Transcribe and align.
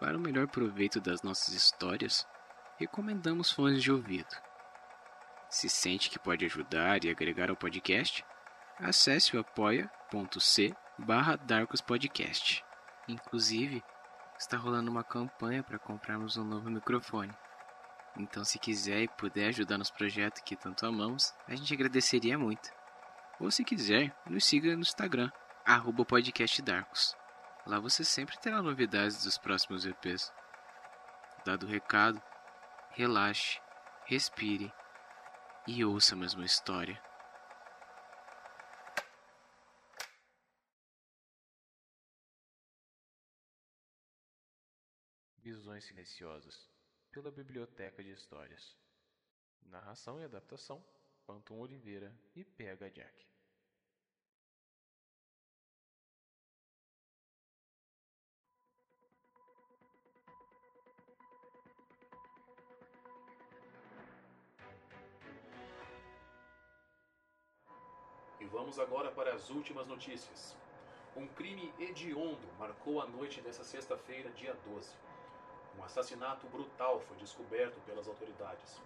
Para 0.00 0.16
o 0.16 0.20
melhor 0.20 0.46
proveito 0.46 1.00
das 1.00 1.22
nossas 1.22 1.54
histórias, 1.54 2.26
recomendamos 2.78 3.50
fones 3.50 3.82
de 3.82 3.90
ouvido. 3.90 4.28
Se 5.50 5.68
sente 5.68 6.08
que 6.08 6.18
pode 6.18 6.44
ajudar 6.44 7.04
e 7.04 7.10
agregar 7.10 7.50
ao 7.50 7.56
podcast, 7.56 8.24
acesse 8.78 9.36
o 9.36 9.40
apoia.c 9.40 10.74
barra. 10.98 11.38
Inclusive, 13.08 13.82
está 14.38 14.56
rolando 14.56 14.90
uma 14.90 15.02
campanha 15.02 15.64
para 15.64 15.78
comprarmos 15.78 16.36
um 16.36 16.44
novo 16.44 16.70
microfone. 16.70 17.32
Então, 18.16 18.44
se 18.44 18.58
quiser 18.58 19.02
e 19.02 19.08
puder 19.08 19.48
ajudar 19.48 19.78
nos 19.78 19.90
projetos 19.90 20.42
que 20.42 20.54
tanto 20.54 20.86
amamos, 20.86 21.34
a 21.46 21.56
gente 21.56 21.74
agradeceria 21.74 22.38
muito. 22.38 22.70
Ou 23.40 23.50
se 23.50 23.64
quiser, 23.64 24.14
nos 24.26 24.44
siga 24.44 24.74
no 24.74 24.82
Instagram, 24.82 25.30
arroba 25.64 26.04
podcastdarkos. 26.04 27.17
Lá 27.68 27.78
você 27.78 28.02
sempre 28.02 28.34
terá 28.38 28.62
novidades 28.62 29.24
dos 29.24 29.36
próximos 29.36 29.84
EPs. 29.84 30.32
Dado 31.44 31.66
o 31.66 31.68
recado, 31.68 32.18
relaxe, 32.92 33.60
respire 34.06 34.72
e 35.66 35.84
ouça 35.84 36.14
a 36.14 36.18
mesma 36.18 36.46
história. 36.46 36.98
Visões 45.36 45.84
Silenciosas 45.84 46.70
pela 47.10 47.30
Biblioteca 47.30 48.02
de 48.02 48.12
Histórias. 48.12 48.78
Narração 49.66 50.18
e 50.18 50.24
adaptação: 50.24 50.82
Panton 51.26 51.58
Oliveira 51.58 52.18
e 52.34 52.46
PH 52.46 52.88
Jack. 52.88 53.37
E 68.40 68.44
vamos 68.44 68.78
agora 68.78 69.10
para 69.10 69.34
as 69.34 69.50
últimas 69.50 69.86
notícias. 69.88 70.56
Um 71.16 71.26
crime 71.26 71.74
hediondo 71.76 72.46
marcou 72.56 73.00
a 73.00 73.06
noite 73.06 73.40
dessa 73.40 73.64
sexta-feira, 73.64 74.30
dia 74.30 74.56
12. 74.64 74.90
Um 75.76 75.82
assassinato 75.82 76.46
brutal 76.46 77.00
foi 77.00 77.16
descoberto 77.16 77.80
pelas 77.80 78.06
autoridades. 78.06 78.80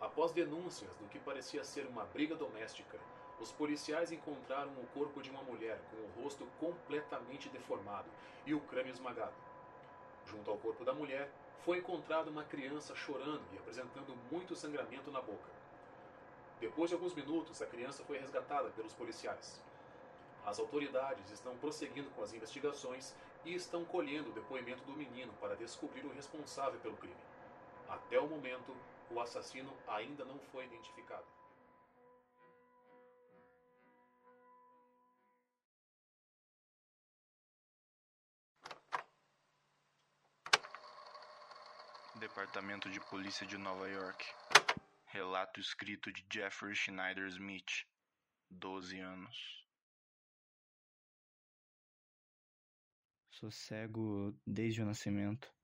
Após 0.00 0.30
denúncias 0.30 0.94
do 0.96 1.08
que 1.08 1.18
parecia 1.18 1.64
ser 1.64 1.86
uma 1.86 2.04
briga 2.04 2.36
doméstica, 2.36 2.96
os 3.40 3.50
policiais 3.50 4.12
encontraram 4.12 4.70
o 4.70 4.86
corpo 4.94 5.20
de 5.20 5.30
uma 5.30 5.42
mulher 5.42 5.80
com 5.90 5.96
o 5.96 6.22
rosto 6.22 6.46
completamente 6.60 7.48
deformado 7.48 8.08
e 8.46 8.54
o 8.54 8.60
crânio 8.60 8.92
esmagado. 8.92 9.34
Junto 10.24 10.52
ao 10.52 10.58
corpo 10.58 10.84
da 10.84 10.94
mulher, 10.94 11.28
foi 11.64 11.78
encontrada 11.78 12.30
uma 12.30 12.44
criança 12.44 12.94
chorando 12.94 13.42
e 13.52 13.58
apresentando 13.58 14.16
muito 14.30 14.54
sangramento 14.54 15.10
na 15.10 15.20
boca. 15.20 15.63
Depois 16.60 16.88
de 16.88 16.94
alguns 16.94 17.14
minutos, 17.14 17.60
a 17.60 17.66
criança 17.66 18.04
foi 18.04 18.18
resgatada 18.18 18.70
pelos 18.70 18.92
policiais. 18.92 19.60
As 20.44 20.58
autoridades 20.58 21.30
estão 21.30 21.56
prosseguindo 21.56 22.10
com 22.10 22.22
as 22.22 22.32
investigações 22.32 23.14
e 23.44 23.54
estão 23.54 23.84
colhendo 23.84 24.30
o 24.30 24.32
depoimento 24.32 24.82
do 24.84 24.92
menino 24.92 25.32
para 25.40 25.56
descobrir 25.56 26.04
o 26.04 26.12
responsável 26.12 26.78
pelo 26.80 26.96
crime. 26.96 27.16
Até 27.88 28.18
o 28.18 28.26
momento, 28.26 28.74
o 29.10 29.20
assassino 29.20 29.72
ainda 29.86 30.24
não 30.24 30.38
foi 30.52 30.64
identificado. 30.64 31.24
Departamento 42.16 42.88
de 42.88 43.00
Polícia 43.00 43.46
de 43.46 43.58
Nova 43.58 43.88
York. 43.88 44.24
Relato 45.14 45.60
escrito 45.60 46.12
de 46.12 46.26
Jeffrey 46.28 46.74
Schneider 46.74 47.28
Smith, 47.28 47.86
12 48.50 48.98
anos. 48.98 49.64
Sou 53.30 53.48
cego 53.48 54.34
desde 54.44 54.82
o 54.82 54.84
nascimento. 54.84 55.54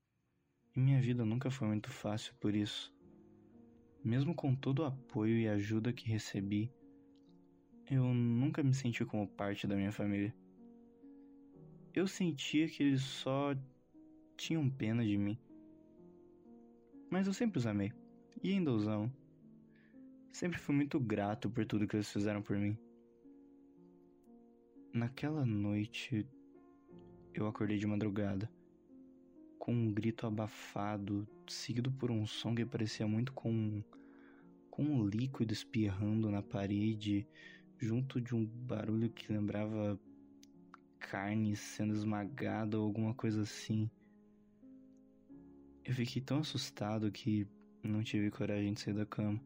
E 0.76 0.78
minha 0.78 1.00
vida 1.00 1.24
nunca 1.24 1.50
foi 1.50 1.66
muito 1.66 1.90
fácil 1.90 2.32
por 2.36 2.54
isso. 2.54 2.94
Mesmo 4.04 4.36
com 4.36 4.54
todo 4.54 4.82
o 4.82 4.84
apoio 4.84 5.36
e 5.36 5.48
ajuda 5.48 5.92
que 5.92 6.08
recebi, 6.08 6.72
eu 7.90 8.04
nunca 8.04 8.62
me 8.62 8.72
senti 8.72 9.04
como 9.04 9.26
parte 9.26 9.66
da 9.66 9.74
minha 9.74 9.90
família. 9.90 10.32
Eu 11.92 12.06
sentia 12.06 12.68
que 12.68 12.84
eles 12.84 13.02
só 13.02 13.52
tinham 14.36 14.70
pena 14.70 15.04
de 15.04 15.18
mim. 15.18 15.36
Mas 17.10 17.26
eu 17.26 17.32
sempre 17.32 17.58
os 17.58 17.66
amei. 17.66 17.92
E 18.44 18.52
ainda 18.52 18.70
os 18.70 18.86
amo. 18.86 19.19
Sempre 20.32 20.58
fui 20.58 20.74
muito 20.74 20.98
grato 21.00 21.50
por 21.50 21.66
tudo 21.66 21.86
que 21.86 21.96
eles 21.96 22.10
fizeram 22.10 22.40
por 22.40 22.56
mim. 22.56 22.76
Naquela 24.92 25.44
noite, 25.44 26.26
eu 27.34 27.46
acordei 27.46 27.78
de 27.78 27.86
madrugada, 27.86 28.50
com 29.58 29.72
um 29.72 29.92
grito 29.92 30.26
abafado, 30.26 31.28
seguido 31.48 31.92
por 31.92 32.10
um 32.10 32.26
som 32.26 32.54
que 32.54 32.64
parecia 32.64 33.06
muito 33.06 33.32
com, 33.32 33.82
com 34.70 34.82
um 34.82 35.06
líquido 35.06 35.52
espirrando 35.52 36.30
na 36.30 36.42
parede, 36.42 37.26
junto 37.78 38.20
de 38.20 38.34
um 38.34 38.44
barulho 38.44 39.10
que 39.10 39.32
lembrava 39.32 39.98
carne 40.98 41.56
sendo 41.56 41.94
esmagada 41.94 42.78
ou 42.78 42.84
alguma 42.84 43.14
coisa 43.14 43.42
assim. 43.42 43.90
Eu 45.84 45.94
fiquei 45.94 46.22
tão 46.22 46.38
assustado 46.38 47.10
que 47.10 47.48
não 47.82 48.02
tive 48.02 48.30
coragem 48.30 48.74
de 48.74 48.80
sair 48.80 48.94
da 48.94 49.06
cama. 49.06 49.40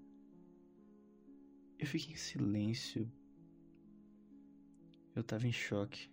Eu 1.85 1.89
fiquei 1.89 2.15
em 2.15 2.17
silêncio. 2.17 3.13
Eu 5.15 5.23
tava 5.23 5.47
em 5.47 5.53
choque. 5.53 6.09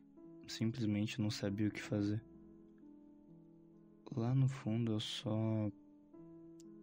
Simplesmente 0.45 1.21
não 1.21 1.31
sabia 1.31 1.69
o 1.69 1.71
que 1.71 1.81
fazer. 1.81 2.21
Lá 4.13 4.35
no 4.35 4.49
fundo 4.49 4.91
eu 4.91 4.99
só 4.99 5.71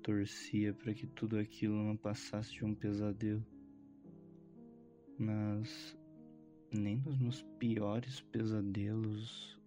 torcia 0.02 0.72
para 0.72 0.94
que 0.94 1.06
tudo 1.06 1.36
aquilo 1.36 1.74
não 1.74 1.98
passasse 1.98 2.50
de 2.50 2.64
um 2.64 2.74
pesadelo. 2.74 3.44
Mas 5.18 5.94
nem 6.72 6.96
nos 6.96 7.18
meus 7.18 7.42
piores 7.58 8.22
pesadelos 8.22 9.60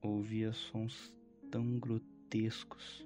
ouvia 0.00 0.52
sons 0.52 1.12
tão 1.50 1.80
grotescos. 1.80 3.04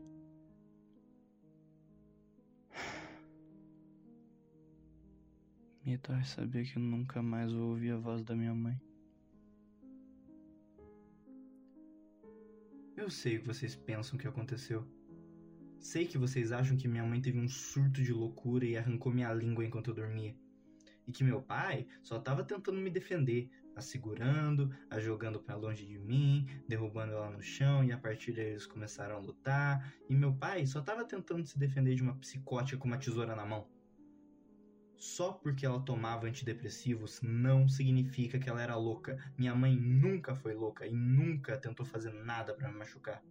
Me 5.86 5.96
dói 5.98 6.24
saber 6.24 6.64
que 6.64 6.80
nunca 6.80 7.22
mais 7.22 7.52
vou 7.52 7.70
ouvir 7.70 7.92
a 7.92 7.96
voz 7.96 8.24
da 8.24 8.34
minha 8.34 8.52
mãe. 8.52 8.76
Eu 12.96 13.08
sei 13.08 13.36
o 13.36 13.42
que 13.42 13.46
vocês 13.46 13.76
pensam 13.76 14.18
que 14.18 14.26
aconteceu. 14.26 14.84
Sei 15.78 16.04
que 16.04 16.18
vocês 16.18 16.50
acham 16.50 16.76
que 16.76 16.88
minha 16.88 17.04
mãe 17.04 17.20
teve 17.20 17.38
um 17.38 17.48
surto 17.48 18.02
de 18.02 18.12
loucura 18.12 18.66
e 18.66 18.76
arrancou 18.76 19.12
minha 19.12 19.32
língua 19.32 19.64
enquanto 19.64 19.92
eu 19.92 19.94
dormia. 19.94 20.34
E 21.06 21.12
que 21.12 21.22
meu 21.22 21.40
pai 21.40 21.86
só 22.02 22.16
estava 22.16 22.42
tentando 22.42 22.80
me 22.80 22.90
defender, 22.90 23.48
a 23.76 23.80
segurando, 23.80 24.74
a 24.90 24.98
jogando 24.98 25.38
para 25.38 25.54
longe 25.54 25.86
de 25.86 26.00
mim, 26.00 26.48
derrubando 26.66 27.12
ela 27.12 27.30
no 27.30 27.40
chão 27.40 27.84
e 27.84 27.92
a 27.92 27.96
partir 27.96 28.32
daí 28.32 28.46
eles 28.46 28.66
começaram 28.66 29.14
a 29.14 29.20
lutar. 29.20 29.94
E 30.10 30.16
meu 30.16 30.34
pai 30.34 30.66
só 30.66 30.80
estava 30.80 31.04
tentando 31.04 31.46
se 31.46 31.56
defender 31.56 31.94
de 31.94 32.02
uma 32.02 32.16
psicótica 32.16 32.76
com 32.76 32.88
uma 32.88 32.98
tesoura 32.98 33.36
na 33.36 33.46
mão. 33.46 33.68
Só 34.96 35.32
porque 35.32 35.66
ela 35.66 35.80
tomava 35.80 36.26
antidepressivos 36.26 37.20
não 37.22 37.68
significa 37.68 38.38
que 38.38 38.48
ela 38.48 38.62
era 38.62 38.76
louca. 38.76 39.18
Minha 39.36 39.54
mãe 39.54 39.76
nunca 39.76 40.34
foi 40.34 40.54
louca 40.54 40.86
e 40.86 40.92
nunca 40.92 41.58
tentou 41.58 41.84
fazer 41.84 42.12
nada 42.12 42.54
para 42.54 42.70
me 42.70 42.78
machucar. 42.78 43.22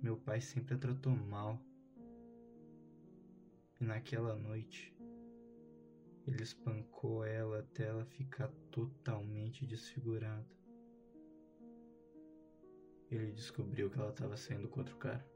Meu 0.00 0.16
pai 0.16 0.40
sempre 0.40 0.74
a 0.74 0.78
tratou 0.78 1.14
mal. 1.14 1.60
E 3.80 3.84
naquela 3.84 4.36
noite, 4.36 4.96
ele 6.26 6.42
espancou 6.42 7.24
ela 7.24 7.60
até 7.60 7.88
ela 7.88 8.04
ficar 8.04 8.48
totalmente 8.70 9.66
desfigurada. 9.66 10.46
Ele 13.10 13.32
descobriu 13.32 13.90
que 13.90 13.98
ela 13.98 14.10
estava 14.10 14.36
saindo 14.36 14.68
com 14.68 14.80
outro 14.80 14.96
cara. 14.96 15.31